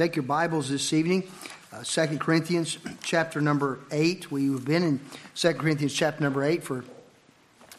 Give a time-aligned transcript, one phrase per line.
[0.00, 1.24] Take your Bibles this evening,
[1.74, 4.30] uh, 2 Corinthians chapter number 8.
[4.30, 5.00] We've been in
[5.34, 6.86] 2 Corinthians chapter number 8 for,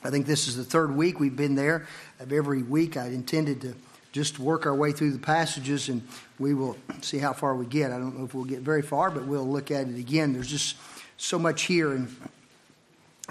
[0.04, 1.88] I think this is the third week we've been there.
[2.20, 3.74] Of every week, I intended to
[4.12, 6.08] just work our way through the passages and
[6.38, 7.92] we will see how far we get.
[7.92, 10.32] I don't know if we'll get very far, but we'll look at it again.
[10.32, 10.76] There's just
[11.18, 12.16] so much here and,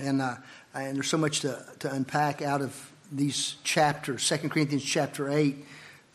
[0.03, 0.35] and, uh,
[0.75, 4.29] and there's so much to, to unpack out of these chapters.
[4.29, 5.65] 2 Corinthians chapter 8.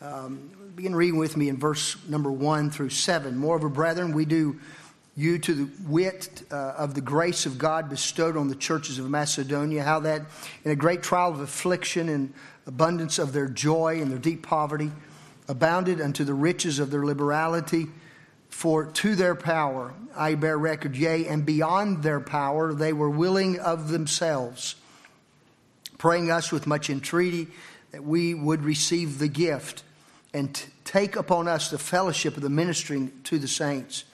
[0.02, 3.34] Um, begin reading with me in verse number 1 through 7.
[3.38, 4.60] Moreover, brethren, we do
[5.16, 9.08] you to the wit uh, of the grace of God bestowed on the churches of
[9.08, 10.26] Macedonia, how that
[10.64, 12.34] in a great trial of affliction and
[12.66, 14.92] abundance of their joy and their deep poverty,
[15.48, 17.86] abounded unto the riches of their liberality.
[18.50, 23.58] For to their power I bear record, yea, and beyond their power they were willing
[23.58, 24.74] of themselves
[25.96, 27.46] praying us with much entreaty
[27.92, 29.82] that we would receive the gift
[30.36, 34.04] and t- take upon us the fellowship of the ministering to the saints.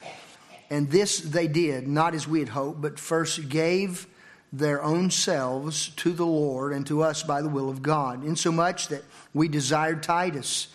[0.71, 4.07] And this they did, not as we had hoped, but first gave
[4.53, 8.89] their own selves to the Lord and to us by the will of God, insomuch
[8.89, 9.03] that
[9.35, 10.69] we desired Titus,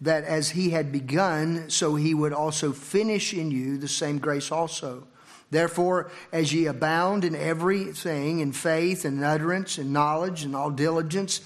[0.00, 4.50] that as he had begun, so he would also finish in you the same grace
[4.50, 5.06] also.
[5.50, 11.42] Therefore, as ye abound in everything, in faith and utterance and knowledge and all diligence,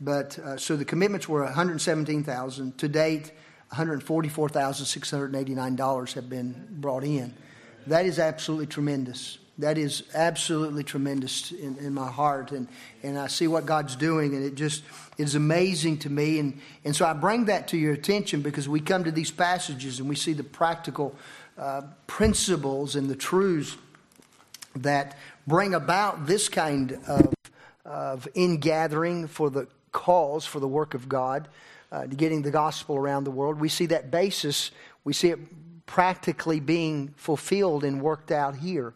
[0.00, 3.32] But uh, so the commitments were 117,000 to date.
[3.72, 7.34] $144,689 have been brought in.
[7.86, 9.38] That is absolutely tremendous.
[9.58, 12.52] That is absolutely tremendous in, in, my heart.
[12.52, 12.68] And,
[13.02, 14.84] and I see what God's doing, and it just
[15.18, 16.38] is amazing to me.
[16.38, 19.98] And, and so I bring that to your attention because we come to these passages
[19.98, 21.16] and we see the practical
[21.58, 23.76] uh, principles and the truths
[24.76, 27.34] that bring about this kind of,
[27.84, 31.48] of ingathering for the cause for the work of God,
[31.90, 33.60] uh, getting the gospel around the world.
[33.60, 34.70] We see that basis,
[35.04, 35.38] we see it
[35.86, 38.94] practically being fulfilled and worked out here.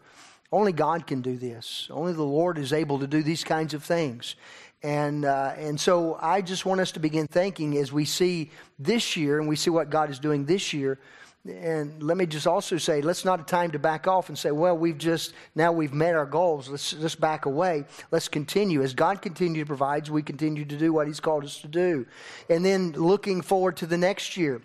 [0.51, 1.87] Only God can do this.
[1.89, 4.35] Only the Lord is able to do these kinds of things.
[4.83, 9.15] And, uh, and so I just want us to begin thinking as we see this
[9.17, 10.99] year and we see what God is doing this year
[11.45, 14.51] and let me just also say, let's not a time to back off and say,
[14.51, 16.69] well, we've just, now we've met our goals.
[16.69, 17.83] Let's just back away.
[18.11, 18.81] Let's continue.
[18.81, 22.05] As God continues to provide, we continue to do what He's called us to do.
[22.49, 24.61] And then looking forward to the next year.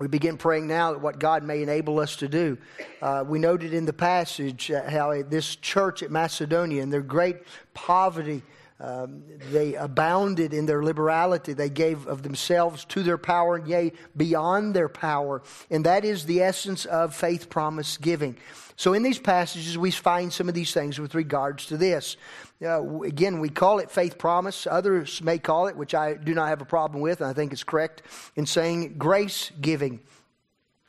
[0.00, 2.58] We begin praying now that what God may enable us to do.
[3.00, 7.36] Uh, we noted in the passage how this church at Macedonia and their great
[7.74, 8.42] poverty
[8.80, 11.52] um, they abounded in their liberality.
[11.52, 15.42] They gave of themselves to their power, yea, beyond their power.
[15.70, 18.36] And that is the essence of faith promise giving.
[18.76, 22.16] So, in these passages, we find some of these things with regards to this.
[22.60, 24.66] Uh, again, we call it faith promise.
[24.68, 27.52] Others may call it, which I do not have a problem with, and I think
[27.52, 28.02] it's correct,
[28.34, 30.00] in saying grace giving.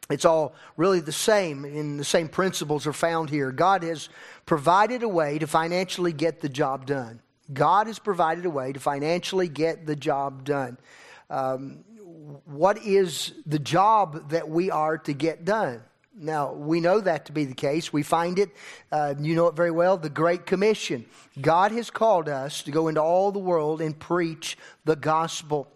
[0.10, 3.51] It's all really the same, and the same principles are found here.
[3.51, 4.10] God has
[4.48, 7.21] provided a way to financially get the job done.
[7.53, 10.77] God has provided a way to financially get the job done.
[11.30, 11.83] Um,
[12.45, 15.81] what is the job that we are to get done?
[16.18, 17.92] Now, we know that to be the case.
[17.92, 18.50] We find it,
[18.92, 21.06] uh, you know it very well, the Great Commission.
[21.42, 25.68] God has called us to go into all the world and preach the gospel.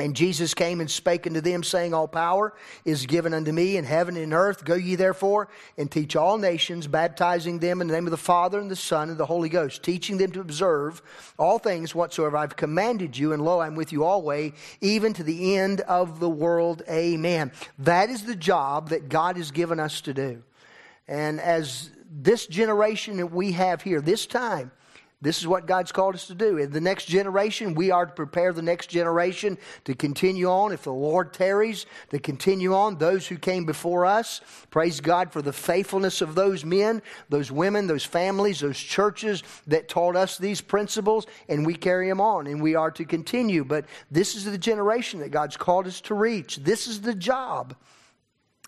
[0.00, 2.54] And Jesus came and spake unto them, saying, All power
[2.84, 4.64] is given unto me in heaven and earth.
[4.64, 8.58] Go ye therefore and teach all nations, baptizing them in the name of the Father
[8.58, 11.02] and the Son and the Holy Ghost, teaching them to observe
[11.38, 13.32] all things whatsoever I've commanded you.
[13.32, 16.82] And lo, I'm with you always, even to the end of the world.
[16.88, 17.52] Amen.
[17.78, 20.42] That is the job that God has given us to do.
[21.06, 24.72] And as this generation that we have here, this time,
[25.22, 26.56] this is what God's called us to do.
[26.56, 30.72] In the next generation, we are to prepare the next generation to continue on.
[30.72, 32.96] If the Lord tarries, to continue on.
[32.96, 34.40] Those who came before us,
[34.70, 39.88] praise God for the faithfulness of those men, those women, those families, those churches that
[39.88, 43.62] taught us these principles, and we carry them on, and we are to continue.
[43.62, 46.56] But this is the generation that God's called us to reach.
[46.56, 47.76] This is the job.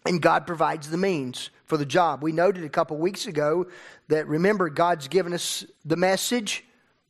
[0.05, 2.23] And God provides the means for the job.
[2.23, 3.67] We noted a couple weeks ago
[4.09, 6.65] that remember, God's given us the message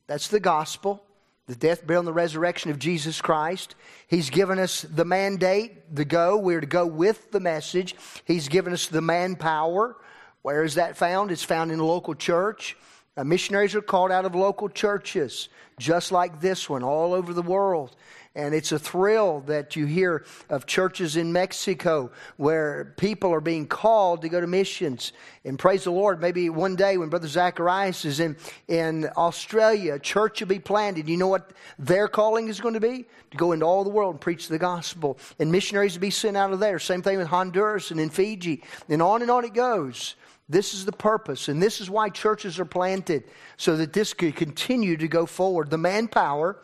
[0.07, 1.03] that's the gospel,
[1.47, 3.75] the death, burial, and the resurrection of Jesus Christ.
[4.07, 6.37] He's given us the mandate, the go.
[6.37, 7.95] We're to go with the message.
[8.25, 9.97] He's given us the manpower.
[10.43, 11.31] Where is that found?
[11.31, 12.77] It's found in a local church.
[13.17, 15.49] Uh, missionaries are called out of local churches,
[15.79, 17.95] just like this one, all over the world.
[18.35, 23.67] And it's a thrill that you hear of churches in Mexico where people are being
[23.67, 25.13] called to go to missions.
[25.45, 28.37] And praise the Lord, maybe one day when Brother Zacharias is in,
[28.69, 31.11] in Australia, a church will be planted.
[31.11, 33.05] You know what their calling is going to be?
[33.33, 35.19] To go into all the world and preach the gospel.
[35.39, 36.79] And missionaries to be sent out of there.
[36.79, 38.65] Same thing with Honduras and in Fiji.
[38.89, 40.15] And on and on it goes.
[40.49, 43.25] This is the purpose, and this is why churches are planted,
[43.57, 45.71] so that this could continue to go forward.
[45.71, 46.59] The manpower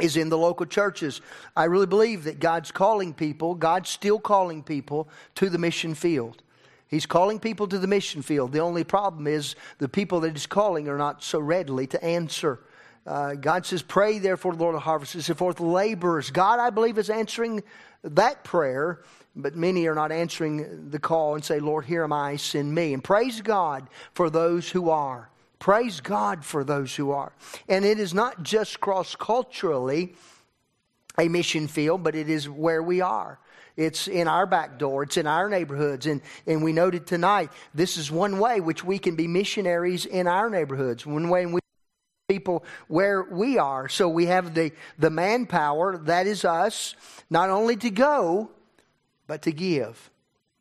[0.00, 1.20] is in the local churches.
[1.56, 6.42] I really believe that God's calling people, God's still calling people to the mission field.
[6.88, 8.52] He's calling people to the mission field.
[8.52, 12.60] The only problem is the people that He's calling are not so readily to answer.
[13.06, 16.30] Uh, God says, Pray therefore, the Lord of harvest, is forth laborers.
[16.30, 17.62] God, I believe, is answering
[18.04, 19.00] that prayer,
[19.34, 22.92] but many are not answering the call and say, Lord, here am I, send me.
[22.92, 25.30] And praise God for those who are.
[25.62, 27.32] Praise God for those who are.
[27.68, 30.16] And it is not just cross culturally
[31.16, 33.38] a mission field, but it is where we are.
[33.76, 35.04] It's in our back door.
[35.04, 36.06] It's in our neighborhoods.
[36.06, 40.26] And, and we noted tonight, this is one way which we can be missionaries in
[40.26, 41.06] our neighborhoods.
[41.06, 41.62] One way in which
[42.28, 43.88] people where we are.
[43.88, 46.96] So we have the, the manpower, that is us,
[47.30, 48.50] not only to go,
[49.28, 50.10] but to give.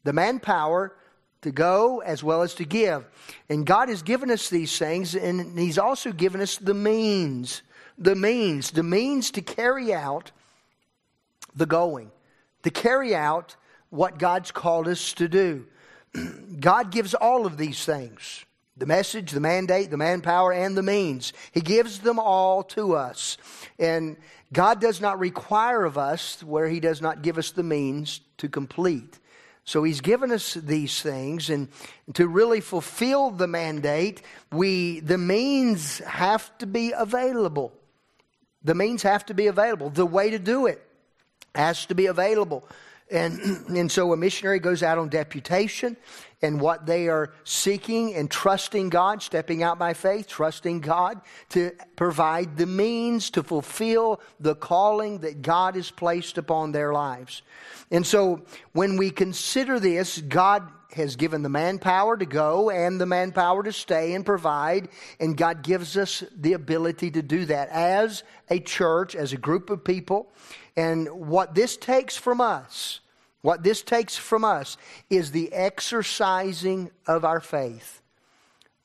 [0.04, 0.94] The manpower
[1.42, 3.06] to go as well as to give.
[3.50, 7.62] And God has given us these things, and He's also given us the means.
[7.98, 10.32] The means, the means to carry out
[11.56, 12.12] the going,
[12.64, 13.56] to carry out
[13.90, 15.68] what God's called us to do.
[16.60, 18.46] God gives all of these things
[18.78, 21.34] the message, the mandate, the manpower, and the means.
[21.52, 23.38] He gives them all to us.
[23.78, 24.18] And
[24.52, 28.50] God does not require of us where He does not give us the means to
[28.50, 29.20] complete.
[29.64, 31.68] So he's given us these things, and
[32.14, 34.22] to really fulfill the mandate,
[34.52, 37.72] we the means have to be available.
[38.64, 39.90] The means have to be available.
[39.90, 40.86] The way to do it
[41.56, 42.68] has to be available.
[43.12, 43.40] And,
[43.78, 45.98] and so a missionary goes out on deputation,
[46.42, 51.72] and what they are seeking and trusting God, stepping out by faith, trusting God to
[51.96, 57.44] provide the means to fulfill the calling that God has placed upon their lives.
[57.92, 58.42] And so
[58.72, 63.72] when we consider this, God has given the manpower to go and the manpower to
[63.72, 69.16] stay and provide, and God gives us the ability to do that as a church,
[69.16, 70.32] as a group of people.
[70.76, 73.00] And what this takes from us
[73.42, 74.78] what this takes from us
[75.10, 78.02] is the exercising of our faith.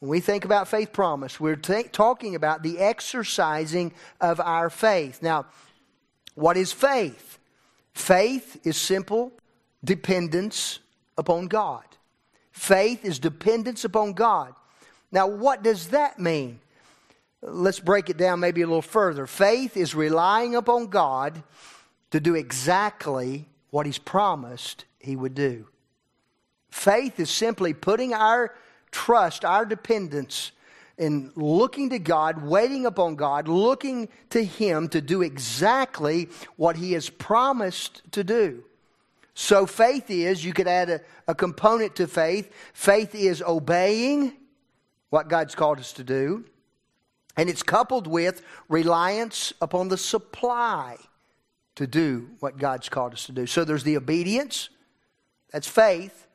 [0.01, 5.23] When we think about faith promise, we're t- talking about the exercising of our faith.
[5.23, 5.47] Now,
[6.35, 7.39] what is faith?
[7.95, 9.33] Faith is simple
[9.83, 10.81] dependence
[11.17, 11.85] upon God.
[12.53, 14.55] Faith is dependence upon God.
[15.13, 16.61] Now, what does that mean?
[17.43, 19.27] Let's break it down maybe a little further.
[19.27, 21.43] Faith is relying upon God
[22.11, 25.67] to do exactly what He's promised He would do.
[26.71, 28.55] Faith is simply putting our
[28.91, 30.53] trust, our dependence,
[30.97, 36.95] in looking to God, waiting upon God, looking to Him to do exactly what He
[36.95, 38.65] has promised to do.
[39.35, 42.51] So, faith is, you could add a, a component to faith.
[42.73, 44.33] Faith is obeying
[45.11, 46.47] what God's called us to do,
[47.37, 48.41] and it's coupled with
[48.71, 50.97] reliance upon the supply
[51.77, 53.47] to do what God's called us to do.
[53.47, 54.71] So there's the obedience,
[55.53, 56.27] that's faith.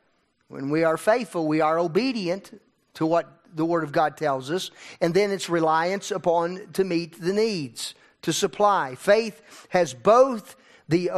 [0.47, 2.61] When we are faithful, we are obedient
[2.95, 4.71] to what the Word of God tells us.
[4.99, 8.95] And then it's reliance upon to meet the needs, to supply.
[8.95, 10.55] Faith has both
[10.89, 11.09] the,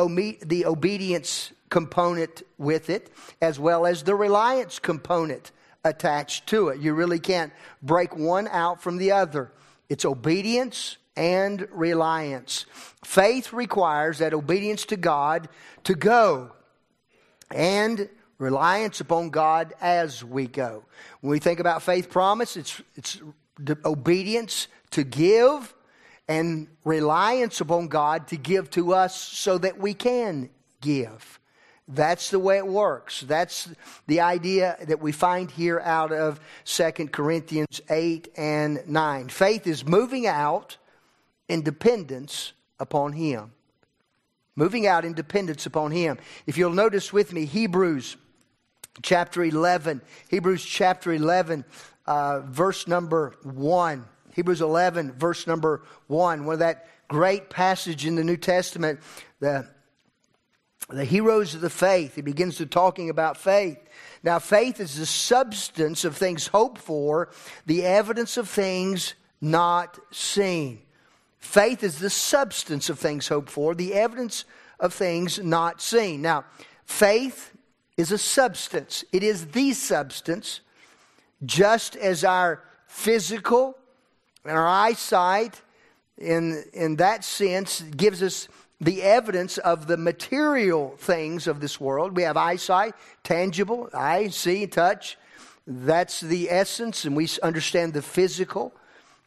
[0.45, 3.11] the obedience component with it,
[3.41, 5.51] as well as the reliance component
[5.83, 6.79] attached to it.
[6.79, 7.51] You really can't
[7.81, 9.51] break one out from the other.
[9.89, 12.65] It's obedience and reliance.
[13.03, 15.49] Faith requires that obedience to God
[15.83, 16.51] to go
[17.51, 20.83] and reliance upon God as we go.
[21.21, 23.21] When we think about faith promise, it's, it's
[23.85, 25.73] obedience to give
[26.27, 30.49] and reliance upon God to give to us so that we can
[30.81, 31.39] give.
[31.87, 33.21] That's the way it works.
[33.21, 33.69] That's
[34.07, 39.29] the idea that we find here out of 2 Corinthians 8 and 9.
[39.29, 40.77] Faith is moving out
[41.47, 43.51] in dependence upon Him.
[44.55, 46.17] Moving out in dependence upon Him.
[46.45, 48.17] If you'll notice with me, Hebrews
[49.01, 51.65] chapter 11, Hebrews chapter 11,
[52.05, 54.05] uh, verse number 1.
[54.33, 56.45] Hebrews 11, verse number 1.
[56.45, 58.99] One of that great passage in the New Testament,
[59.39, 59.67] the
[60.89, 62.15] the heroes of the faith.
[62.15, 63.77] He begins to talking about faith.
[64.21, 67.29] Now, faith is the substance of things hoped for,
[67.65, 70.82] the evidence of things not seen.
[71.43, 74.45] Faith is the substance of things hoped for, the evidence
[74.79, 76.21] of things not seen.
[76.21, 76.45] Now,
[76.85, 77.51] faith
[77.97, 80.61] is a substance, it is the substance,
[81.45, 83.77] just as our physical
[84.45, 85.61] and our eyesight,
[86.17, 88.47] in, in that sense, gives us
[88.79, 92.15] the evidence of the material things of this world.
[92.15, 95.17] We have eyesight, tangible, eye, see, touch.
[95.67, 98.73] That's the essence, and we understand the physical,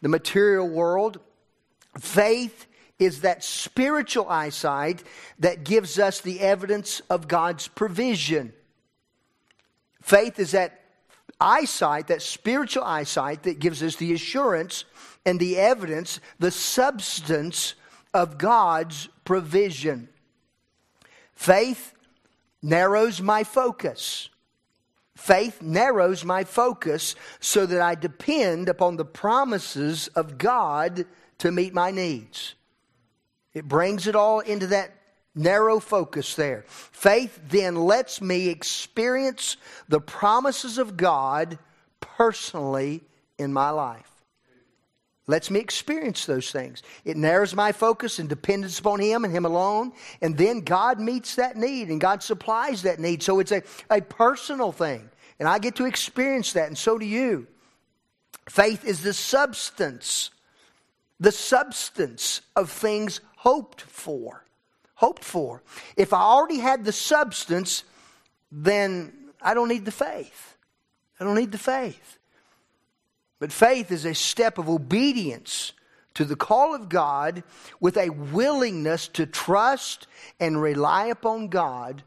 [0.00, 1.20] the material world.
[1.98, 2.66] Faith
[2.98, 5.02] is that spiritual eyesight
[5.38, 8.52] that gives us the evidence of God's provision.
[10.02, 10.80] Faith is that
[11.40, 14.84] eyesight, that spiritual eyesight that gives us the assurance
[15.24, 17.74] and the evidence, the substance
[18.14, 20.08] of God's provision.
[21.32, 21.92] Faith
[22.62, 24.30] narrows my focus.
[25.16, 31.04] Faith narrows my focus so that I depend upon the promises of God
[31.38, 32.54] to meet my needs.
[33.54, 34.92] It brings it all into that
[35.34, 36.64] narrow focus there.
[36.66, 39.56] Faith then lets me experience
[39.88, 41.58] the promises of God
[42.00, 43.02] personally
[43.38, 44.16] in my life
[45.26, 46.82] lets me experience those things.
[47.04, 49.92] It narrows my focus and dependence upon Him and Him alone.
[50.22, 53.22] And then God meets that need and God supplies that need.
[53.22, 55.08] So it's a, a personal thing.
[55.38, 57.46] And I get to experience that, and so do you.
[58.48, 60.30] Faith is the substance,
[61.18, 64.44] the substance of things hoped for.
[64.94, 65.62] Hoped for.
[65.96, 67.84] If I already had the substance,
[68.50, 70.56] then I don't need the faith.
[71.20, 72.18] I don't need the faith.
[73.38, 75.72] But faith is a step of obedience
[76.14, 77.44] to the call of God
[77.78, 80.06] with a willingness to trust
[80.40, 82.02] and rely upon God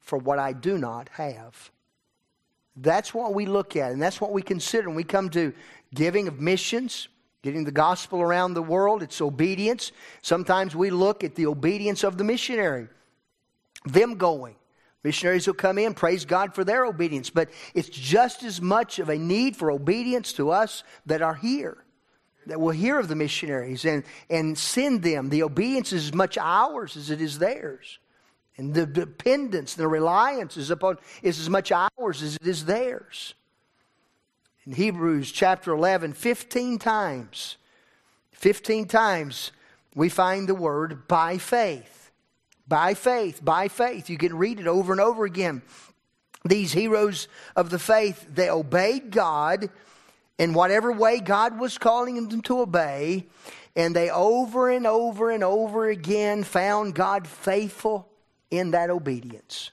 [0.00, 1.70] for what I do not have.
[2.74, 5.52] That's what we look at, and that's what we consider when we come to
[5.94, 7.08] giving of missions,
[7.42, 9.02] getting the gospel around the world.
[9.02, 9.92] It's obedience.
[10.22, 12.88] Sometimes we look at the obedience of the missionary,
[13.84, 14.56] them going.
[15.04, 19.08] Missionaries will come in, praise God for their obedience, but it's just as much of
[19.08, 21.76] a need for obedience to us that are here,
[22.46, 25.28] that will hear of the missionaries and, and send them.
[25.28, 27.98] The obedience is as much ours as it is theirs.
[28.56, 33.34] And the dependence, the reliance is upon is as much ours as it is theirs.
[34.66, 37.56] In Hebrews chapter 11, 15 times,
[38.32, 39.50] 15 times
[39.94, 42.12] we find the word by faith.
[42.68, 44.08] By faith, by faith.
[44.08, 45.62] You can read it over and over again.
[46.44, 47.26] These heroes
[47.56, 49.68] of the faith, they obeyed God
[50.38, 53.26] in whatever way God was calling them to obey,
[53.74, 58.08] and they over and over and over again found God faithful
[58.50, 59.72] in that obedience.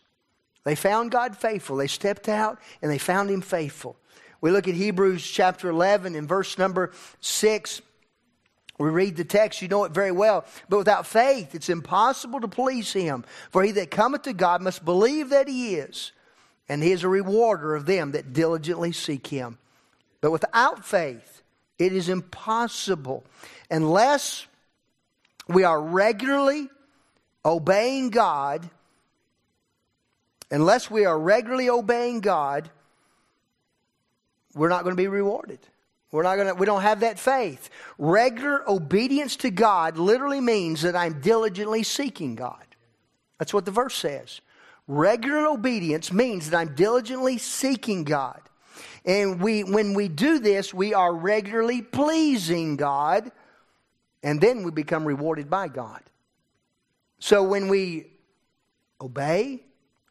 [0.63, 1.77] They found God faithful.
[1.77, 3.95] They stepped out and they found Him faithful.
[4.41, 7.81] We look at Hebrews chapter 11 and verse number 6.
[8.77, 10.45] We read the text, you know it very well.
[10.69, 13.25] But without faith, it's impossible to please him.
[13.51, 16.13] For he that cometh to God must believe that he is,
[16.69, 19.57] and he is a rewarder of them that diligently seek him.
[20.21, 21.41] But without faith,
[21.77, 23.25] it is impossible
[23.69, 24.45] unless
[25.49, 26.69] we are regularly
[27.43, 28.69] obeying God.
[30.51, 32.71] Unless we are regularly obeying God,
[34.55, 35.59] we're not going to be rewarded.
[36.11, 37.69] We're not gonna, we don't have that faith.
[37.97, 42.63] Regular obedience to God literally means that I'm diligently seeking God.
[43.37, 44.41] That's what the verse says.
[44.87, 48.41] Regular obedience means that I'm diligently seeking God.
[49.05, 53.31] And we, when we do this, we are regularly pleasing God,
[54.23, 56.01] and then we become rewarded by God.
[57.19, 58.07] So when we
[58.99, 59.63] obey,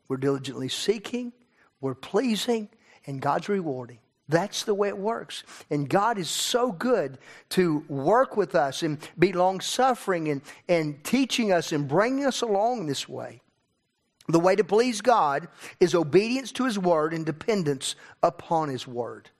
[0.07, 1.33] we're diligently seeking,
[1.80, 2.68] we're pleasing,
[3.07, 3.99] and God's rewarding.
[4.28, 5.42] That's the way it works.
[5.70, 7.18] And God is so good
[7.50, 12.42] to work with us and be long suffering and, and teaching us and bringing us
[12.42, 13.40] along this way.
[14.28, 15.49] The way to please God
[15.80, 19.30] is obedience to His word and dependence upon His word.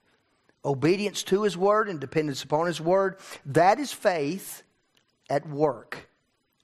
[0.65, 3.17] Obedience to His word and dependence upon His word.
[3.45, 4.63] That is faith
[5.29, 6.09] at work.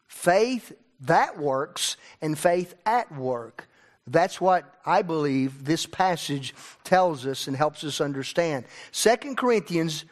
[0.07, 3.67] Faith that works and faith at work.
[4.07, 8.65] That's what I believe this passage tells us and helps us understand.
[8.91, 10.05] Second Corinthians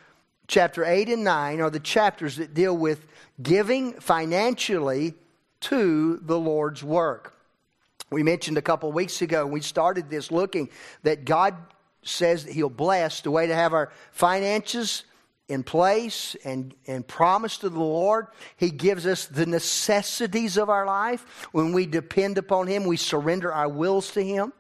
[0.48, 3.06] chapter 8 and 9 are the chapters that deal with
[3.42, 5.14] giving financially
[5.62, 7.36] to the Lord's work.
[8.10, 10.70] We mentioned a couple weeks ago, we started this looking
[11.04, 11.56] that God
[12.04, 15.04] says that He'll bless the way to have our finances
[15.54, 18.28] in place and, and promise to the Lord.
[18.58, 21.48] He gives us the necessities of our life.
[21.52, 24.52] When we depend upon Him, we surrender our wills to Him,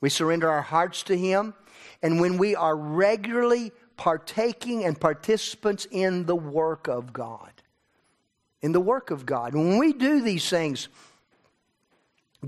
[0.00, 1.54] we surrender our hearts to Him.
[2.02, 7.52] And when we are regularly partaking and participants in the work of God,
[8.60, 10.88] in the work of God, when we do these things,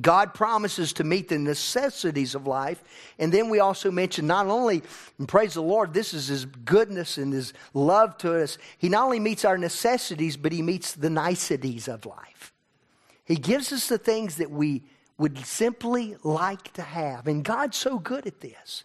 [0.00, 2.82] God promises to meet the necessities of life.
[3.18, 4.82] And then we also mention not only,
[5.18, 8.58] and praise the Lord, this is His goodness and His love to us.
[8.78, 12.52] He not only meets our necessities, but He meets the niceties of life.
[13.24, 14.82] He gives us the things that we
[15.16, 17.28] would simply like to have.
[17.28, 18.84] And God's so good at this.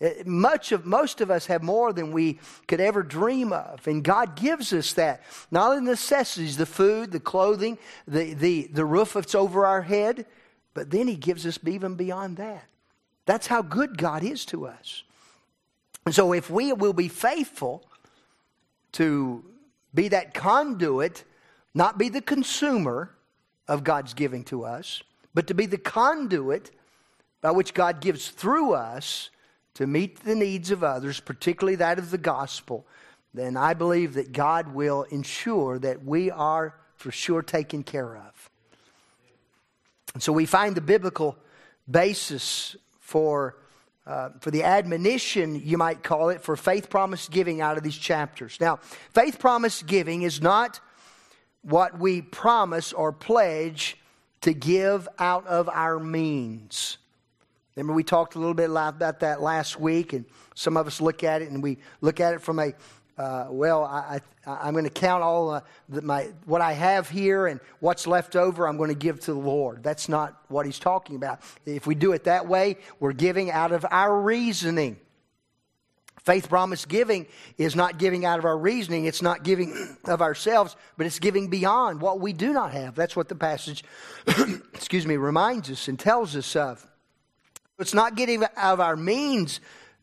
[0.00, 2.38] Uh, much of most of us have more than we
[2.68, 5.22] could ever dream of, and God gives us that.
[5.50, 10.24] Not the necessities, the food, the clothing, the, the, the roof that's over our head,
[10.72, 12.64] but then He gives us even beyond that.
[13.26, 15.02] That's how good God is to us.
[16.06, 17.84] And so, if we will be faithful
[18.92, 19.44] to
[19.92, 21.24] be that conduit,
[21.74, 23.10] not be the consumer
[23.66, 25.02] of God's giving to us,
[25.34, 26.70] but to be the conduit
[27.40, 29.30] by which God gives through us
[29.78, 32.84] to meet the needs of others, particularly that of the gospel,
[33.32, 38.50] then I believe that God will ensure that we are for sure taken care of.
[40.14, 41.36] And so we find the biblical
[41.88, 43.56] basis for,
[44.04, 47.96] uh, for the admonition, you might call it, for faith promise giving out of these
[47.96, 48.58] chapters.
[48.60, 48.80] Now,
[49.14, 50.80] faith promise giving is not
[51.62, 53.96] what we promise or pledge
[54.40, 56.98] to give out of our means.
[57.78, 61.22] Remember, we talked a little bit about that last week, and some of us look
[61.22, 62.72] at it and we look at it from a
[63.16, 67.48] uh, well, I, am going to count all uh, the, my what I have here
[67.48, 68.68] and what's left over.
[68.68, 69.82] I'm going to give to the Lord.
[69.82, 71.40] That's not what he's talking about.
[71.66, 74.98] If we do it that way, we're giving out of our reasoning.
[76.22, 79.06] Faith promise giving is not giving out of our reasoning.
[79.06, 82.94] It's not giving of ourselves, but it's giving beyond what we do not have.
[82.94, 83.82] That's what the passage,
[84.74, 86.87] excuse me, reminds us and tells us of.
[87.78, 89.60] It's not getting out of our means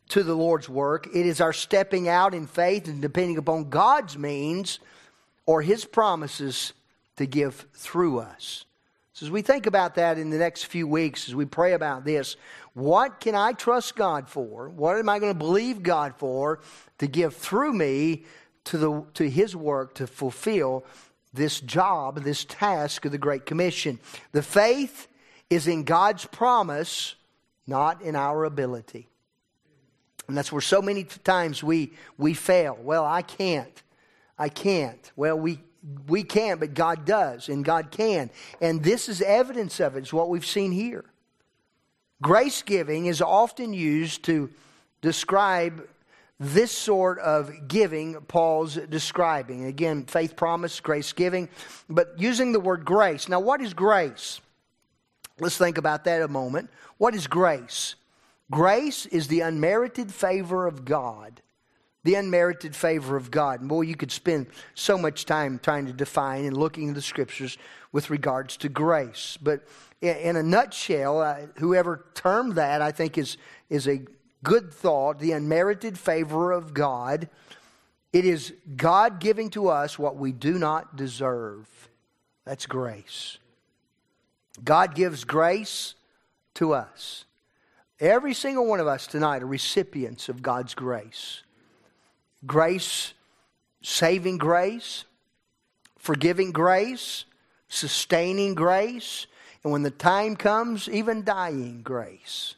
[0.08, 4.16] to the Lord's work, it is our stepping out in faith and depending upon God's
[4.16, 4.78] means
[5.46, 6.72] or His promises
[7.16, 8.64] to give through us.
[9.12, 12.04] So, as we think about that in the next few weeks, as we pray about
[12.04, 12.36] this,
[12.74, 14.68] what can I trust God for?
[14.68, 16.60] What am I going to believe God for
[16.98, 18.26] to give through me
[18.64, 20.84] to, the, to His work to fulfill
[21.34, 23.98] this job, this task of the Great Commission?
[24.32, 25.08] The faith
[25.50, 27.16] is in God's promise
[27.66, 29.08] not in our ability.
[30.28, 32.78] And that's where so many times we, we fail.
[32.80, 33.82] Well, I can't.
[34.38, 35.12] I can't.
[35.16, 35.60] Well, we,
[36.08, 38.30] we can't, but God does, and God can.
[38.60, 41.04] And this is evidence of it, it's what we've seen here.
[42.22, 44.50] Grace giving is often used to
[45.02, 45.86] describe
[46.38, 49.64] this sort of giving Paul's describing.
[49.64, 51.48] Again, faith promise, grace giving,
[51.88, 53.28] but using the word grace.
[53.28, 54.40] Now, what is grace?
[55.38, 56.70] Let's think about that a moment.
[56.98, 57.94] What is grace?
[58.50, 61.42] Grace is the unmerited favor of God.
[62.04, 63.60] The unmerited favor of God.
[63.60, 67.02] And boy, you could spend so much time trying to define and looking at the
[67.02, 67.58] scriptures
[67.92, 69.36] with regards to grace.
[69.42, 69.66] But
[70.00, 73.36] in a nutshell, uh, whoever termed that, I think, is,
[73.68, 74.02] is a
[74.44, 75.18] good thought.
[75.18, 77.28] The unmerited favor of God.
[78.12, 81.68] It is God giving to us what we do not deserve.
[82.44, 83.38] That's grace.
[84.64, 85.94] God gives grace
[86.54, 87.24] to us.
[87.98, 91.42] Every single one of us tonight are recipients of God's grace.
[92.44, 93.14] Grace,
[93.82, 95.04] saving grace,
[95.98, 97.24] forgiving grace,
[97.68, 99.26] sustaining grace,
[99.64, 102.54] and when the time comes, even dying grace.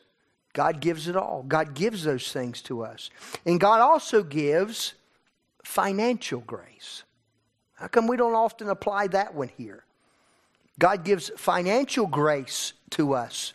[0.53, 1.45] God gives it all.
[1.47, 3.11] God gives those things to us.
[3.47, 4.95] And God also gives
[5.65, 7.05] financial grace.
[7.75, 9.85] How come we don't often apply that one here?
[10.79, 13.53] God gives financial grace to us.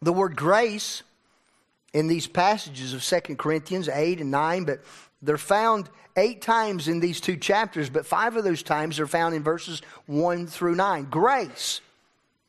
[0.00, 1.02] The word grace
[1.92, 4.80] in these passages of 2 Corinthians 8 and 9, but
[5.22, 9.34] they're found eight times in these two chapters, but five of those times are found
[9.34, 11.04] in verses 1 through 9.
[11.04, 11.80] Grace,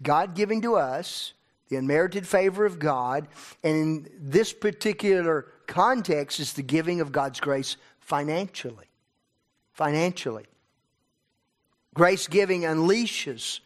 [0.03, 1.33] God giving to us
[1.69, 3.27] the unmerited favor of God,
[3.63, 8.87] and in this particular context is the giving of God's grace financially.
[9.73, 10.45] Financially.
[11.93, 13.59] Grace giving unleashes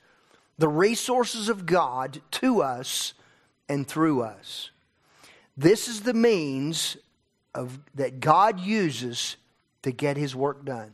[0.58, 3.14] the resources of God to us
[3.68, 4.70] and through us.
[5.58, 6.98] This is the means
[7.54, 9.38] of, that God uses
[9.84, 10.94] to get his work done,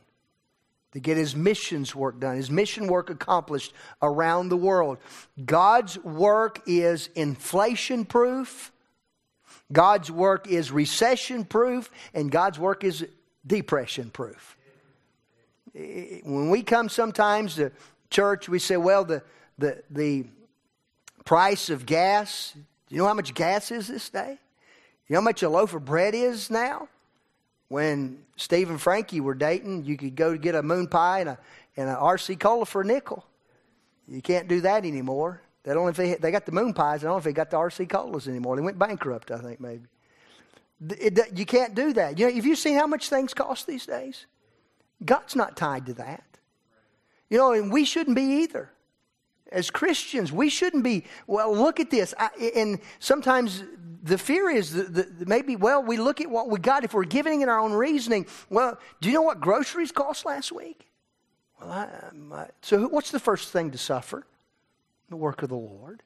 [0.93, 4.97] to get his missions work done, his mission work accomplished around the world.
[5.45, 8.71] God's work is inflation proof,
[9.71, 13.05] God's work is recession proof, and God's work is
[13.45, 14.57] depression proof.
[16.23, 17.71] When we come sometimes to
[18.09, 19.23] church, we say, well, the,
[19.57, 20.25] the, the
[21.25, 24.37] price of gas, do you know how much gas is this day?
[25.07, 26.87] You know how much a loaf of bread is now?
[27.69, 31.37] When Steve and Frankie were dating, you could go get a moon pie and a
[31.77, 33.23] and a RC cola for a nickel.
[34.07, 35.41] You can't do that anymore.
[35.63, 37.01] They don't if they they got the moon pies.
[37.01, 38.55] I don't know if they got the RC colas anymore.
[38.55, 39.83] They went bankrupt, I think maybe.
[40.89, 42.17] It, it, you can't do that.
[42.17, 44.25] You know, have you seen how much things cost these days?
[45.03, 46.23] God's not tied to that.
[47.29, 48.71] You know, and we shouldn't be either.
[49.51, 51.05] As Christians, we shouldn't be.
[51.25, 52.13] Well, look at this.
[52.17, 53.63] I, and sometimes
[54.03, 56.83] the fear is that, maybe, well, we look at what we got.
[56.83, 60.51] If we're giving in our own reasoning, well, do you know what groceries cost last
[60.51, 60.88] week?
[61.59, 64.25] Well, I, um, I, so what's the first thing to suffer?
[65.09, 66.03] The work of the Lord.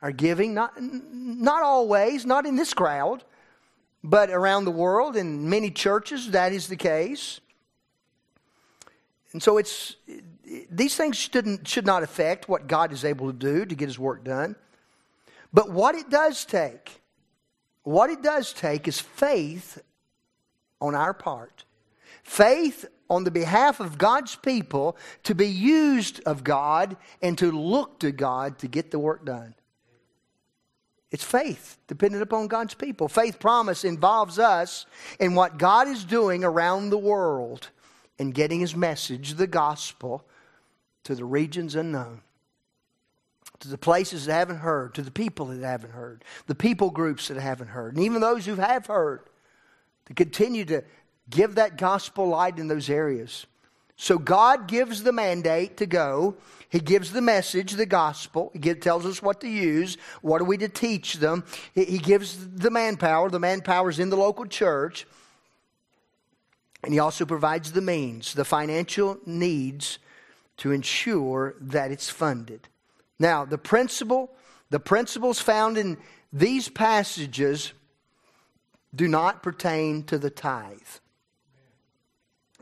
[0.00, 3.24] Our giving, not, not always, not in this crowd,
[4.02, 7.40] but around the world, in many churches, that is the case.
[9.32, 9.96] And so it's,
[10.70, 13.98] these things shouldn't, should not affect what God is able to do to get his
[13.98, 14.56] work done.
[15.52, 17.02] But what it does take
[17.84, 19.82] what it does take is faith
[20.80, 21.64] on our part.
[22.22, 28.00] Faith on the behalf of God's people to be used of God and to look
[28.00, 29.54] to God to get the work done.
[31.10, 33.08] It's faith dependent upon God's people.
[33.08, 34.86] Faith promise involves us
[35.20, 37.68] in what God is doing around the world
[38.18, 40.24] and getting his message, the gospel,
[41.04, 42.22] to the regions unknown
[43.62, 47.28] to the places that haven't heard, to the people that haven't heard, the people groups
[47.28, 49.20] that haven't heard, and even those who have heard,
[50.06, 50.82] to continue to
[51.30, 53.46] give that gospel light in those areas.
[53.96, 56.34] So God gives the mandate to go.
[56.70, 58.50] He gives the message, the gospel.
[58.52, 59.96] He tells us what to use.
[60.22, 61.44] What are we to teach them?
[61.72, 63.30] He gives the manpower.
[63.30, 65.06] The manpower is in the local church.
[66.82, 69.98] And he also provides the means, the financial needs
[70.58, 72.68] to ensure that it's funded.
[73.18, 74.32] Now, the principle,
[74.70, 75.96] the principles found in
[76.32, 77.72] these passages
[78.94, 80.78] do not pertain to the tithe.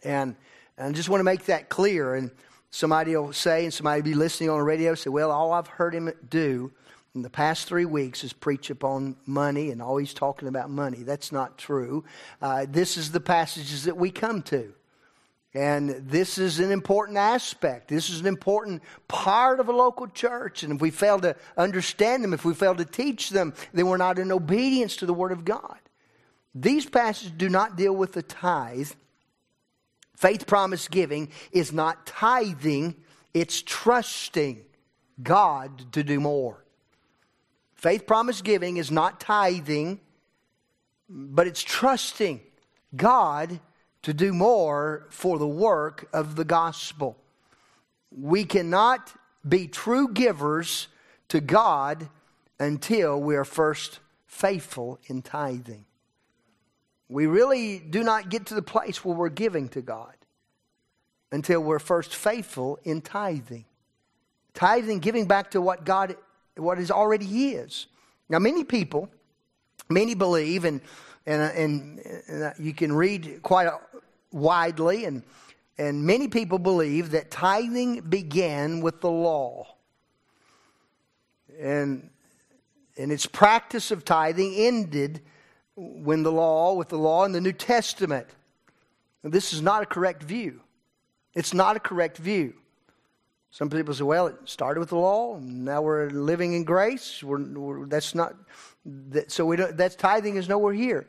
[0.02, 0.37] And,
[0.76, 2.14] and I just want to make that clear.
[2.14, 2.30] And
[2.70, 5.66] somebody will say, and somebody will be listening on the radio, say, well, all I've
[5.66, 6.72] heard him do
[7.14, 11.03] in the past three weeks is preach upon money and always talking about money.
[11.03, 12.05] That's not true.
[12.40, 14.73] Uh, this is the passages that we come to.
[15.53, 17.88] And this is an important aspect.
[17.88, 20.62] This is an important part of a local church.
[20.62, 23.96] And if we fail to understand them, if we fail to teach them, then we're
[23.96, 25.79] not in obedience to the Word of God.
[26.55, 28.92] These passages do not deal with the tithe.
[30.16, 32.94] Faith promise giving is not tithing,
[33.35, 34.62] it's trusting
[35.20, 36.64] God to do more.
[37.80, 39.98] Faith promise giving is not tithing,
[41.08, 42.38] but it's trusting
[42.94, 43.58] God
[44.02, 47.16] to do more for the work of the gospel.
[48.10, 49.10] We cannot
[49.48, 50.88] be true givers
[51.28, 52.10] to God
[52.58, 55.86] until we are first faithful in tithing.
[57.08, 60.16] We really do not get to the place where we're giving to God
[61.32, 63.64] until we're first faithful in tithing.
[64.52, 66.16] Tithing, giving back to what God,
[66.56, 67.86] what is already His.
[68.28, 69.08] Now, many people,
[69.88, 70.80] many believe, and
[71.26, 73.68] and, and, and uh, you can read quite
[74.32, 75.22] widely, and,
[75.78, 79.76] and many people believe that tithing began with the law.
[81.58, 82.10] And,
[82.96, 85.20] and its practice of tithing ended
[85.76, 88.26] when the law, with the law in the New Testament.
[89.22, 90.62] This is not a correct view.
[91.34, 92.54] It's not a correct view.
[93.50, 97.22] Some people say, well, it started with the law, now we're living in grace.
[97.22, 98.34] We're, we're, that's not,
[98.84, 101.08] that, so we don't, that's tithing is nowhere here.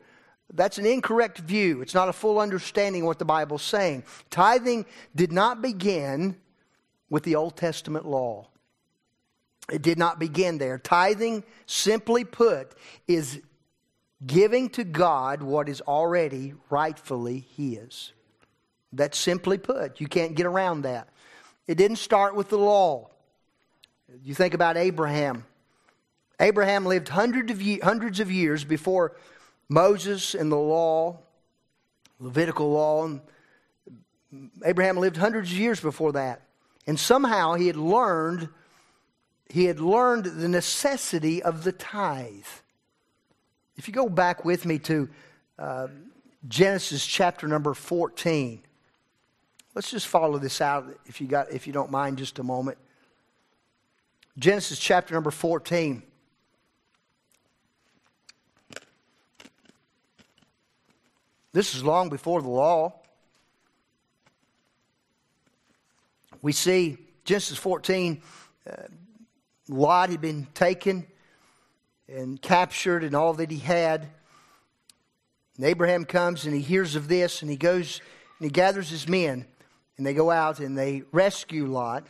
[0.53, 1.81] That's an incorrect view.
[1.81, 4.03] It's not a full understanding of what the Bible's saying.
[4.29, 6.35] Tithing did not begin
[7.09, 8.47] with the Old Testament law.
[9.71, 10.77] It did not begin there.
[10.77, 12.73] Tithing, simply put,
[13.07, 13.39] is
[14.25, 18.11] giving to God what is already rightfully His.
[18.91, 20.01] That's simply put.
[20.01, 21.07] You can't get around that.
[21.67, 23.09] It didn't start with the law.
[24.23, 25.45] You think about Abraham.
[26.39, 29.15] Abraham lived hundreds of, hundreds of years before
[29.69, 31.19] Moses and the law,
[32.19, 33.05] Levitical law.
[33.05, 33.21] And
[34.63, 36.41] Abraham lived hundreds of years before that.
[36.85, 38.49] And somehow he had learned
[39.49, 42.45] he had learned the necessity of the tithe.
[43.75, 45.09] If you go back with me to
[45.59, 45.87] uh,
[46.47, 48.61] Genesis chapter number 14,
[49.73, 52.77] let's just follow this out if you, got, if you don't mind just a moment.
[54.37, 56.03] Genesis chapter number 14.
[61.53, 62.93] This is long before the law.
[66.41, 68.21] We see Genesis 14,
[68.69, 68.73] uh,
[69.67, 71.05] Lot had been taken
[72.07, 74.07] and captured and all that he had.
[75.57, 78.01] And Abraham comes and he hears of this and he goes
[78.39, 79.45] and he gathers his men
[79.97, 82.07] and they go out and they rescue Lot.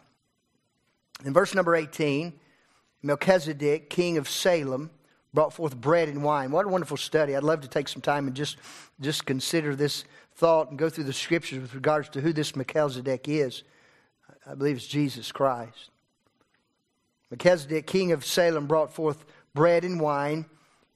[1.26, 2.34] In verse number 18,
[3.04, 4.91] Melchizedek, king of Salem,
[5.34, 6.52] brought forth bread and wine.
[6.52, 7.36] What a wonderful study.
[7.36, 8.58] I'd love to take some time and just,
[9.00, 10.04] just consider this
[10.36, 13.63] thought and go through the scriptures with regards to who this Melchizedek is.
[14.46, 15.89] I believe it's Jesus Christ.
[17.30, 20.46] Melchizedek, king of Salem, brought forth bread and wine,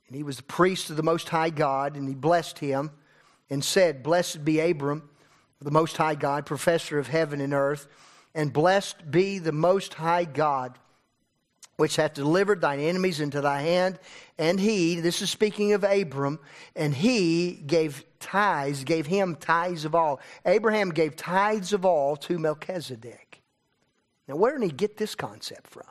[0.08, 2.92] and he was the priest of the Most High God, and he blessed him
[3.50, 5.10] and said, Blessed be Abram,
[5.62, 7.88] the Most High God, professor of heaven and earth,
[8.34, 10.78] and blessed be the Most High God,
[11.78, 14.00] which hath delivered thine enemies into thy hand.
[14.38, 16.40] And he, this is speaking of Abram,
[16.76, 20.20] and he gave tithes, gave him tithes of all.
[20.46, 23.42] Abraham gave tithes of all to Melchizedek.
[24.28, 25.84] Now, where did he get this concept from?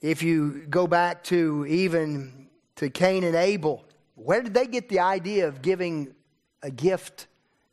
[0.00, 5.00] If you go back to even to Cain and Abel, where did they get the
[5.00, 6.14] idea of giving
[6.62, 7.26] a gift,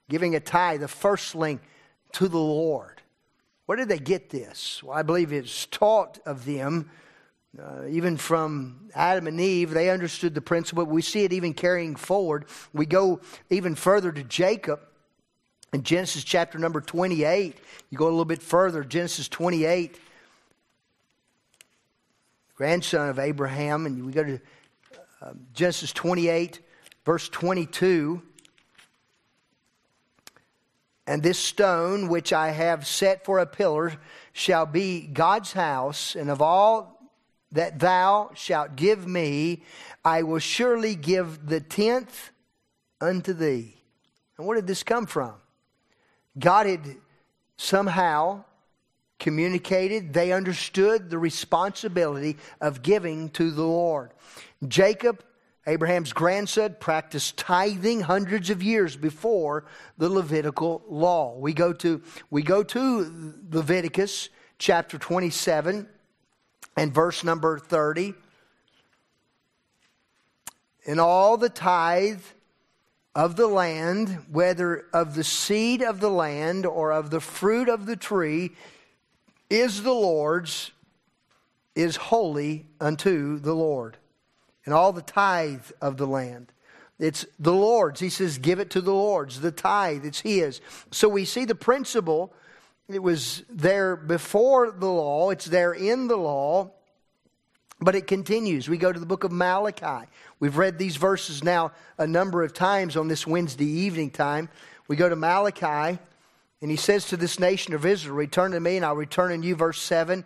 [0.10, 1.60] giving a tithe, the firstling
[2.14, 3.02] to the Lord?
[3.66, 4.82] Where did they get this?
[4.82, 6.90] Well, I believe it's taught of them.
[7.58, 10.86] Uh, even from Adam and Eve, they understood the principle.
[10.86, 12.46] We see it even carrying forward.
[12.72, 14.80] We go even further to Jacob
[15.74, 17.58] in Genesis chapter number 28.
[17.90, 20.00] You go a little bit further, Genesis 28
[22.58, 23.86] grandson of Abraham.
[23.86, 24.40] And we go to
[25.22, 26.60] uh, Genesis 28,
[27.06, 28.22] verse 22.
[31.08, 33.94] And this stone which I have set for a pillar
[34.34, 37.00] shall be God's house, and of all
[37.54, 39.64] that thou shalt give me,
[40.04, 42.32] I will surely give the tenth
[43.00, 43.74] unto thee.
[44.38, 45.34] And where did this come from?
[46.38, 46.98] God had
[47.56, 48.44] somehow
[49.18, 54.12] communicated, they understood the responsibility of giving to the Lord.
[54.68, 55.24] Jacob,
[55.68, 59.66] Abraham's grandson, practiced tithing hundreds of years before
[59.98, 61.38] the Levitical law.
[61.38, 65.86] We go to, we go to Leviticus chapter 27
[66.78, 68.14] and verse number 30.
[70.88, 72.24] And all the tithe
[73.14, 77.88] of the land, whether of the seed of the land or of the fruit of
[77.88, 78.52] the tree,
[79.50, 80.72] is the Lord's,
[81.76, 83.98] is holy unto the Lord.
[84.68, 86.52] And all the tithe of the land.
[87.00, 88.02] It's the Lord's.
[88.02, 89.40] He says, give it to the Lord's.
[89.40, 90.60] The tithe, it's His.
[90.92, 92.34] So we see the principle.
[92.90, 96.72] It was there before the law, it's there in the law,
[97.80, 98.68] but it continues.
[98.68, 100.10] We go to the book of Malachi.
[100.42, 104.50] We've read these verses now a number of times on this Wednesday evening time.
[104.90, 105.98] We go to Malachi
[106.62, 109.48] and he says to this nation of Israel, Return to me, and I'll return unto
[109.48, 109.56] you.
[109.56, 110.26] Verse 7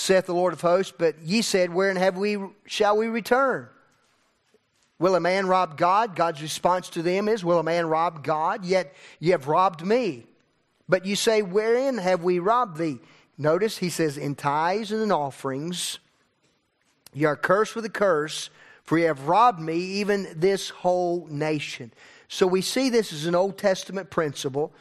[0.00, 3.68] saith the Lord of hosts, But ye said, Wherein have we shall we return?
[4.98, 6.16] Will a man rob God?
[6.16, 8.64] God's response to them is, Will a man rob God?
[8.64, 10.26] Yet ye have robbed me.
[10.88, 12.98] But you say, Wherein have we robbed thee?
[13.36, 15.98] Notice he says, In tithes and in offerings,
[17.12, 18.50] ye are cursed with a curse,
[18.82, 21.92] for ye have robbed me, even this whole nation.
[22.28, 24.72] So we see this as an Old Testament principle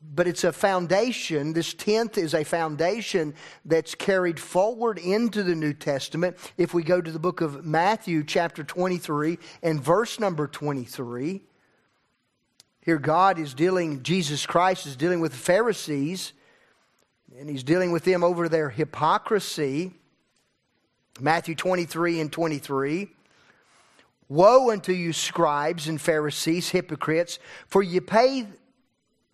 [0.00, 1.52] but it's a foundation.
[1.52, 3.34] This tenth is a foundation
[3.64, 6.36] that's carried forward into the New Testament.
[6.56, 11.42] If we go to the book of Matthew, chapter 23, and verse number 23,
[12.80, 16.32] here God is dealing, Jesus Christ is dealing with the Pharisees,
[17.38, 19.92] and he's dealing with them over their hypocrisy.
[21.20, 23.08] Matthew 23 and 23.
[24.28, 28.46] Woe unto you, scribes and Pharisees, hypocrites, for you pay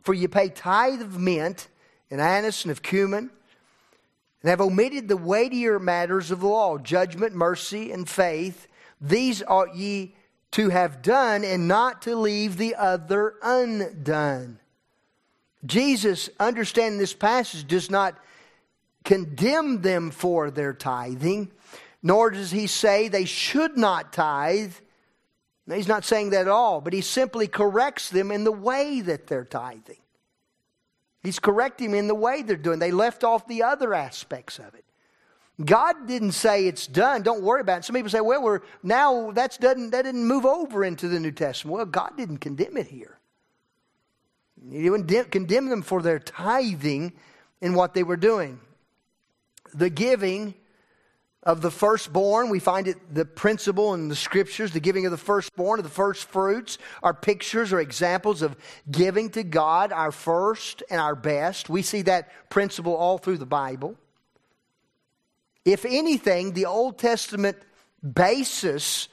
[0.04, 1.68] for you pay tithe of mint
[2.10, 3.30] and anise and of cumin,
[4.42, 8.68] and have omitted the weightier matters of the law judgment, mercy, and faith.
[9.00, 10.14] These ought ye
[10.52, 14.60] to have done, and not to leave the other undone.
[15.66, 18.22] Jesus, understanding this passage, does not
[19.04, 21.50] condemn them for their tithing,
[22.02, 24.74] nor does he say they should not tithe.
[25.72, 29.26] He's not saying that at all, but he simply corrects them in the way that
[29.26, 29.98] they're tithing.
[31.22, 32.78] He's correcting them in the way they're doing.
[32.78, 34.84] They left off the other aspects of it.
[35.64, 37.22] God didn't say it's done.
[37.22, 37.84] Don't worry about it.
[37.84, 41.30] Some people say, well, we're now that's doesn't that didn't move over into the New
[41.30, 41.76] Testament.
[41.76, 43.18] Well, God didn't condemn it here.
[44.70, 47.12] He didn't condemn them for their tithing
[47.62, 48.60] and what they were doing.
[49.72, 50.54] The giving
[51.44, 52.48] of the firstborn.
[52.48, 55.90] We find it the principle in the scriptures, the giving of the firstborn, of the
[55.90, 58.56] first fruits, are pictures or examples of
[58.90, 61.68] giving to God our first and our best.
[61.68, 63.96] We see that principle all through the Bible.
[65.64, 67.58] If anything, the Old Testament
[68.02, 69.08] basis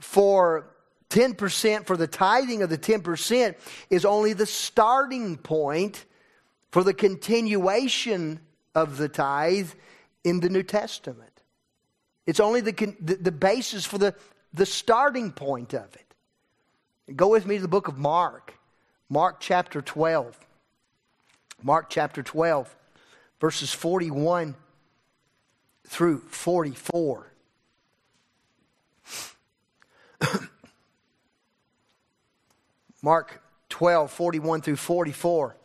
[0.00, 0.70] for
[1.10, 3.54] 10% for the tithing of the 10%
[3.90, 6.04] is only the starting point
[6.72, 8.40] for the continuation
[8.74, 9.70] of the tithe
[10.24, 11.33] in the New Testament.
[12.26, 14.14] It's only the, the, the basis for the,
[14.52, 16.14] the starting point of it.
[17.14, 18.54] Go with me to the book of Mark,
[19.10, 20.38] Mark chapter 12.
[21.62, 22.74] Mark chapter 12,
[23.40, 24.54] verses 41
[25.86, 27.32] through 44.
[33.02, 35.56] Mark 12, 41 through 44.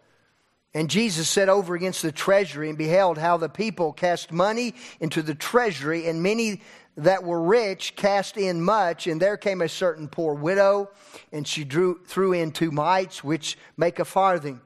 [0.73, 5.21] And Jesus sat over against the treasury and beheld how the people cast money into
[5.23, 6.62] the treasury, and many
[6.95, 9.08] that were rich cast in much.
[9.08, 10.89] And there came a certain poor widow,
[11.32, 14.62] and she drew, threw in two mites, which make a farthing.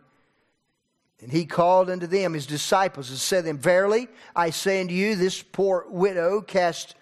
[1.22, 4.94] And he called unto them his disciples and said to them, Verily, I say unto
[4.94, 6.96] you, this poor widow cast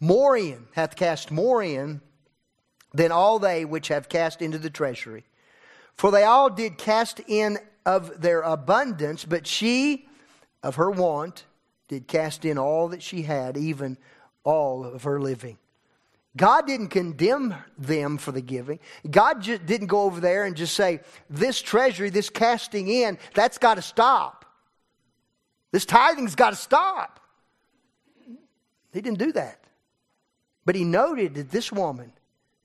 [0.00, 2.00] more in, hath cast more in
[2.94, 5.24] than all they which have cast into the treasury.
[5.94, 10.06] For they all did cast in of their abundance, but she
[10.62, 11.44] of her want
[11.88, 13.96] did cast in all that she had, even
[14.42, 15.56] all of her living.
[16.36, 18.80] God didn't condemn them for the giving.
[19.08, 23.56] God just didn't go over there and just say, This treasury, this casting in, that's
[23.56, 24.44] got to stop.
[25.72, 27.20] This tithing's got to stop.
[28.92, 29.60] He didn't do that.
[30.64, 32.12] But he noted that this woman,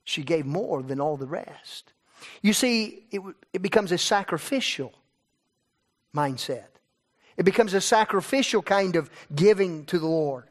[0.04, 1.94] she gave more than all the rest.
[2.42, 3.22] You see, it,
[3.54, 4.94] it becomes a sacrificial
[6.16, 6.66] mindset.
[7.38, 10.46] It becomes a sacrificial kind of giving to the Lord.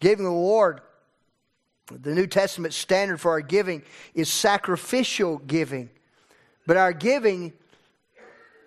[0.00, 0.80] Giving the Lord,
[1.90, 3.82] the New Testament standard for our giving
[4.14, 5.90] is sacrificial giving.
[6.66, 7.52] But our giving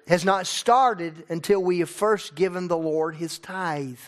[0.07, 3.99] has not started until we have first given the Lord his tithe.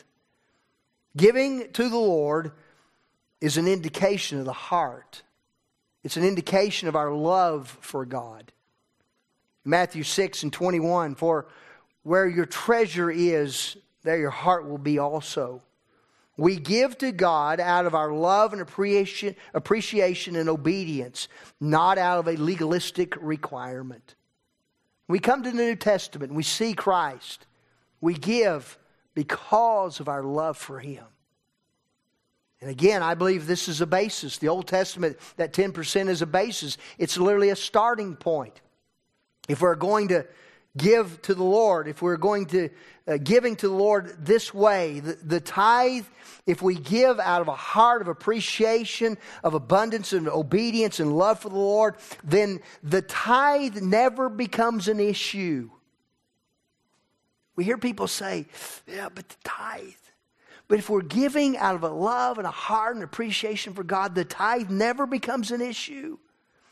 [1.18, 2.52] Giving to the Lord
[3.42, 5.24] is an indication of the heart.
[6.04, 8.52] It's an indication of our love for God.
[9.66, 11.48] Matthew 6 and 21 For
[12.10, 15.62] where your treasure is, there your heart will be also.
[16.38, 21.28] We give to God out of our love and appreciation, appreciation and obedience,
[21.62, 24.16] not out of a legalistic requirement.
[25.08, 27.46] We come to the New Testament we see Christ.
[28.02, 28.80] We give
[29.14, 31.06] because of our love for Him.
[32.60, 34.40] And again, I believe this is a basis.
[34.40, 36.80] The Old Testament, that 10% is a basis.
[36.98, 38.62] It's literally a starting point.
[39.48, 40.26] If we're going to
[40.78, 42.70] give to the Lord, if we're going to
[43.08, 46.06] uh, giving to the Lord this way, the, the tithe,
[46.46, 51.40] if we give out of a heart of appreciation, of abundance and obedience and love
[51.40, 55.70] for the Lord, then the tithe never becomes an issue.
[57.56, 58.46] We hear people say,
[58.88, 59.94] yeah, but the tithe.
[60.68, 64.14] But if we're giving out of a love and a heart and appreciation for God,
[64.14, 66.20] the tithe never becomes an issue.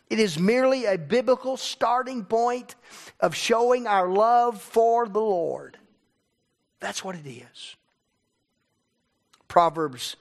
[0.10, 2.76] It is merely a biblical starting point
[3.20, 5.78] of showing our love for the Lord.
[6.80, 7.76] That's what it is.
[9.48, 10.16] Proverbs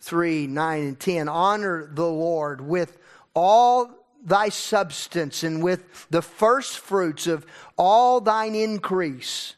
[0.00, 1.28] 3 9 and 10.
[1.28, 2.98] Honor the Lord with
[3.34, 3.90] all
[4.24, 7.46] thy substance and with the first fruits of
[7.76, 9.54] all thine increase.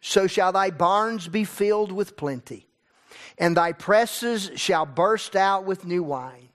[0.00, 2.66] So shall thy barns be filled with plenty,
[3.36, 6.49] and thy presses shall burst out with new wine.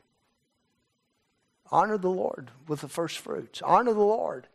[1.75, 3.61] Honor the Lord with the first fruits.
[3.61, 4.47] Honor the Lord.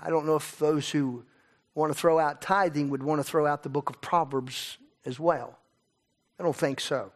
[0.00, 1.24] I don't know if those who
[1.74, 5.18] want to throw out tithing would want to throw out the book of Proverbs as
[5.18, 5.58] well.
[6.38, 7.10] I don't think so.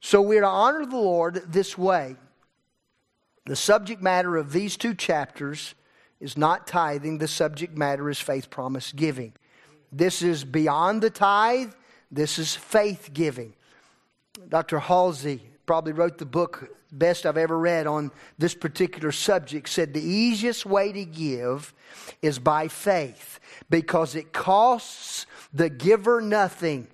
[0.00, 2.16] So we're to honor the Lord this way.
[3.46, 5.74] The subject matter of these two chapters
[6.20, 9.32] is not tithing, the subject matter is faith promise giving.
[9.90, 11.72] This is beyond the tithe,
[12.10, 13.54] this is faith giving.
[14.50, 14.78] Dr.
[14.78, 20.02] Halsey probably wrote the book best I've ever read on this particular subject said the
[20.02, 21.72] easiest way to give
[22.20, 23.40] is by faith
[23.70, 26.88] because it costs the giver nothing.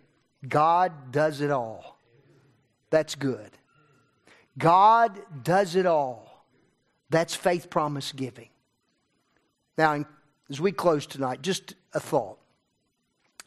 [0.46, 1.98] God does it all.
[2.90, 3.50] That's good.
[4.56, 6.44] God does it all.
[7.10, 8.48] That's faith promise giving.
[9.76, 10.04] Now,
[10.50, 12.38] as we close tonight, just a thought.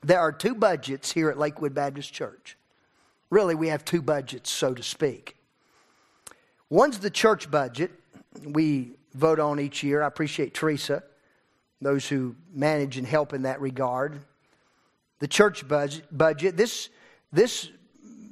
[0.03, 2.57] There are two budgets here at Lakewood Baptist Church.
[3.31, 5.37] Really, we have two budgets, so to speak.
[6.69, 7.91] One's the church budget
[8.45, 10.03] we vote on each year.
[10.03, 11.01] I appreciate Teresa,
[11.81, 14.19] those who manage and help in that regard.
[15.19, 16.89] The church budget, budget this,
[17.31, 17.69] this,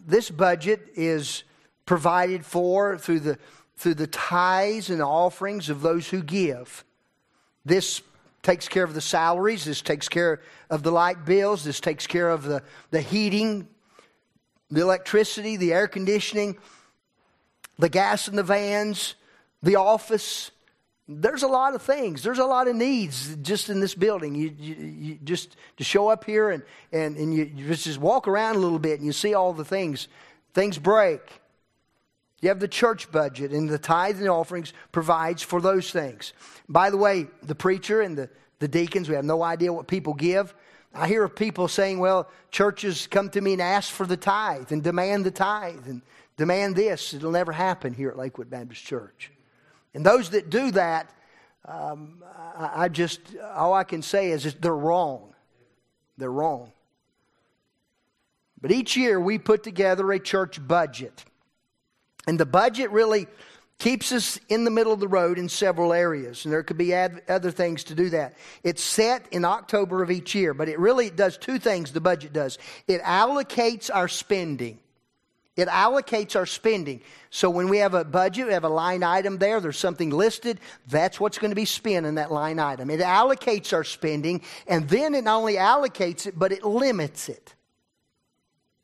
[0.05, 1.43] this budget is
[1.85, 3.37] provided for through the,
[3.77, 6.83] through the tithes and offerings of those who give.
[7.63, 8.01] This
[8.43, 12.29] takes care of the salaries, this takes care of the light bills, this takes care
[12.29, 13.67] of the, the heating,
[14.71, 16.57] the electricity, the air conditioning
[17.79, 19.15] the gas in the vans,
[19.63, 20.51] the office.
[21.07, 22.21] There's a lot of things.
[22.21, 24.35] There's a lot of needs just in this building.
[24.35, 26.61] You, you, you just to show up here and,
[26.91, 30.07] and, and you, just walk around a little bit and you see all the things.
[30.53, 31.21] Things break.
[32.41, 36.31] You have the church budget, and the tithe and offerings provides for those things.
[36.69, 40.13] By the way, the preacher and the, the deacons, we have no idea what people
[40.13, 40.53] give.
[40.93, 44.71] I hear of people saying, well, churches come to me and ask for the tithe
[44.71, 45.87] and demand the tithe.
[45.87, 46.01] And
[46.39, 47.13] demand this.
[47.13, 49.29] It'll never happen here at Lakewood Baptist Church.
[49.93, 51.13] And those that do that,
[51.65, 52.23] um,
[52.57, 53.19] I, I just,
[53.53, 55.35] all I can say is they're wrong.
[56.17, 56.71] They're wrong.
[58.61, 61.25] But each year we put together a church budget.
[62.25, 63.27] And the budget really
[63.79, 66.43] keeps us in the middle of the road in several areas.
[66.45, 68.35] And there could be ad- other things to do that.
[68.61, 72.33] It's set in October of each year, but it really does two things the budget
[72.33, 74.79] does it allocates our spending.
[75.55, 77.01] It allocates our spending.
[77.31, 80.59] So when we have a budget, we have a line item there, there's something listed,
[80.87, 82.89] that's what's going to be spent in that line item.
[82.89, 87.55] It allocates our spending, and then it not only allocates it, but it limits it.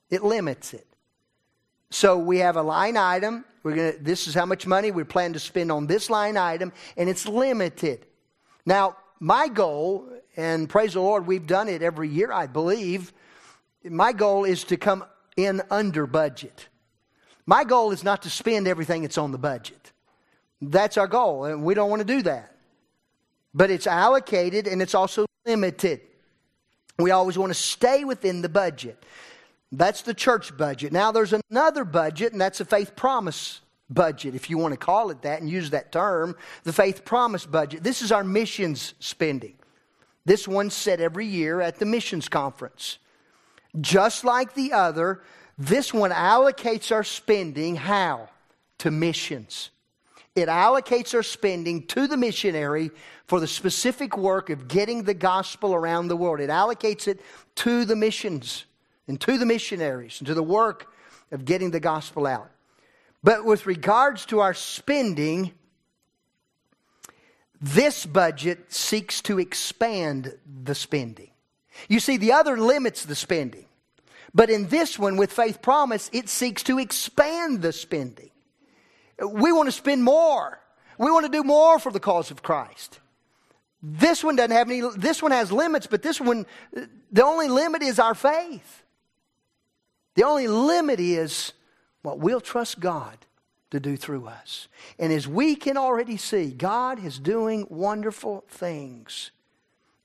[0.10, 0.86] It limits it.
[1.91, 3.46] So we have a line item.
[3.66, 6.72] We're gonna, this is how much money we plan to spend on this line item,
[6.97, 8.05] and it's limited.
[8.63, 10.07] Now, my goal,
[10.38, 13.11] and praise the Lord, we've done it every year, I believe.
[13.84, 15.03] My goal is to come
[15.36, 16.68] in under budget.
[17.47, 19.91] My goal is not to spend everything that's on the budget.
[20.61, 22.55] That's our goal, and we don't want to do that.
[23.55, 26.01] But it's allocated and it's also limited.
[26.99, 29.03] We always want to stay within the budget.
[29.78, 30.91] That's the church budget.
[30.93, 35.11] Now there's another budget, and that's a faith promise budget, if you want to call
[35.11, 37.84] it that and use that term, the faith promise budget.
[37.84, 39.55] This is our missions spending.
[40.26, 42.97] This one's set every year at the missions conference.
[43.80, 45.21] Just like the other,
[45.57, 48.30] this one allocates our spending how?
[48.80, 49.69] To missions.
[50.36, 52.91] It allocates our spending to the missionary
[53.28, 56.39] for the specific work of getting the gospel around the world.
[56.39, 57.21] It allocates it
[57.57, 58.65] to the missions
[59.08, 60.91] and to the missionaries and to the work
[61.32, 62.49] of getting the gospel out.
[63.24, 65.51] But with regards to our spending,
[67.60, 71.32] this budget seeks to expand the spending.
[71.88, 73.66] You see, the other limits the spending.
[74.34, 78.32] But in this one, with faith promise, it seeks to expand the spending.
[79.20, 80.60] We want to spend more.
[80.97, 82.99] We want to do more for the cause of Christ.
[83.82, 86.45] This one doesn't have any, this one has limits, but this one,
[87.12, 88.84] the only limit is our faith.
[90.16, 91.53] The only limit is
[92.01, 93.18] what we'll trust God
[93.72, 94.68] to do through us.
[94.97, 99.32] And as we can already see, God is doing wonderful things.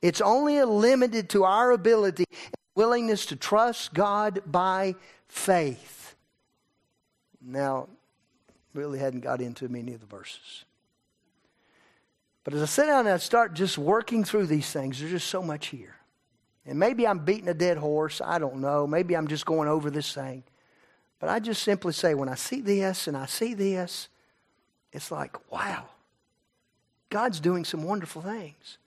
[0.02, 4.96] It's only limited to our ability and willingness to trust God by
[5.28, 6.16] faith.
[7.40, 7.88] Now,
[8.74, 10.64] really hadn't got into many of the verses.
[12.44, 15.28] But as I sit down and I start just working through these things, there's just
[15.28, 15.96] so much here.
[16.66, 18.20] And maybe I'm beating a dead horse.
[18.24, 18.86] I don't know.
[18.86, 20.44] Maybe I'm just going over this thing.
[21.18, 24.08] But I just simply say, when I see this and I see this,
[24.92, 25.86] it's like, wow,
[27.10, 28.78] God's doing some wonderful things.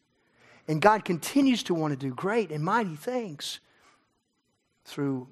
[0.67, 3.59] And God continues to want to do great and mighty things
[4.85, 5.27] through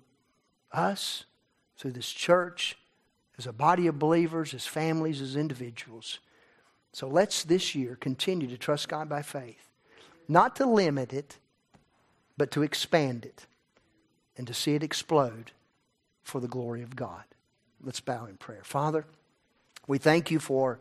[0.72, 1.26] us,
[1.78, 2.78] through this church,
[3.38, 6.20] as a body of believers, as families, as individuals.
[6.94, 9.70] So let's this year continue to trust God by faith,
[10.28, 11.38] not to limit it,
[12.42, 13.46] but to expand it
[14.36, 15.52] and to see it explode
[16.24, 17.24] for the glory of God.
[17.84, 18.64] Let's bow in prayer.
[18.64, 19.06] Father,
[19.86, 20.80] we thank you for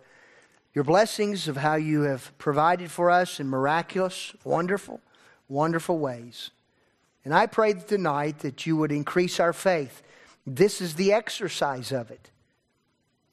[0.72, 5.02] your blessings of how you have provided for us in miraculous, wonderful,
[5.50, 6.50] wonderful ways.
[7.26, 10.02] And I pray tonight that you would increase our faith.
[10.46, 12.30] This is the exercise of it.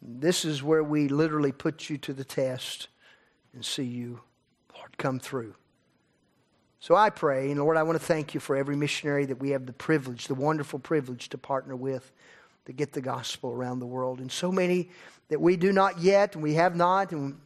[0.01, 2.89] This is where we literally put you to the test
[3.53, 4.19] and see you,
[4.75, 5.55] Lord, come through.
[6.79, 9.49] So I pray, and Lord, I want to thank you for every missionary that we
[9.49, 12.11] have the privilege, the wonderful privilege to partner with
[12.65, 14.19] to get the gospel around the world.
[14.19, 14.89] And so many
[15.29, 17.11] that we do not yet, and we have not.
[17.11, 17.39] And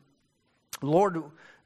[0.82, 1.24] Lord,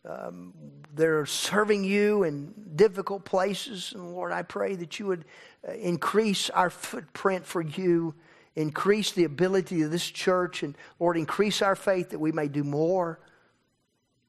[0.07, 0.53] um,
[0.93, 3.93] they're serving you in difficult places.
[3.95, 5.25] And Lord, I pray that you would
[5.67, 8.13] uh, increase our footprint for you,
[8.55, 12.63] increase the ability of this church, and Lord, increase our faith that we may do
[12.63, 13.19] more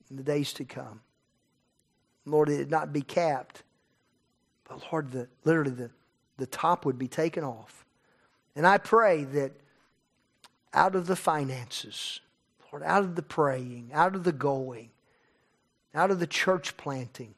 [0.09, 1.01] in the days to come.
[2.27, 3.63] Lord, it not be capped,
[4.69, 5.91] but Lord, the, literally the,
[6.37, 7.87] the top would be taken off.
[8.55, 9.53] And I pray that
[10.75, 12.21] out of the finances,
[12.71, 14.91] Lord, out of the praying, out of the going,
[15.95, 17.35] out of the church planting,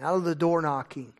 [0.00, 1.12] out of the door knocking,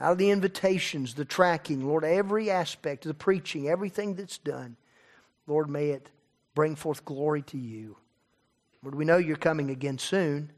[0.00, 4.76] out of the invitations, the tracting, Lord, every aspect of the preaching, everything that's done,
[5.46, 6.08] Lord, may it
[6.54, 7.96] bring forth glory to you.
[8.82, 10.50] Lord, we know you're coming again soon.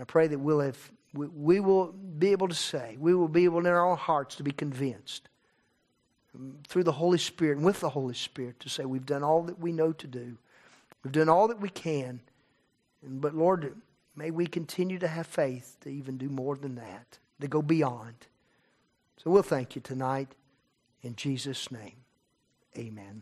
[0.00, 0.78] I pray that we'll have,
[1.12, 4.42] we, we will be able to say, we will be able in our hearts to
[4.42, 5.28] be convinced
[6.66, 9.58] through the Holy Spirit and with the Holy Spirit to say, We've done all that
[9.58, 10.38] we know to do.
[11.04, 12.20] We've done all that we can.
[13.02, 13.74] But Lord,
[14.16, 18.14] may we continue to have faith to even do more than that, to go beyond.
[19.22, 20.28] So we'll thank you tonight.
[21.02, 21.96] In Jesus' name,
[22.76, 23.04] amen.